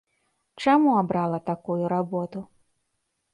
Чаму 0.65 0.95
абрала 1.01 1.39
такую 1.51 1.83
работу? 1.95 2.39